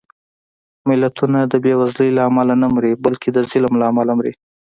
ملتونه 0.89 1.39
د 1.51 1.53
بېوزلۍ 1.63 2.09
له 2.17 2.21
امله 2.29 2.53
نه 2.63 2.67
مري، 2.75 2.93
بلکې 3.05 3.29
د 3.33 3.37
ظلم 3.49 3.73
له 3.79 3.85
امله 3.91 4.11
مري 4.17 4.33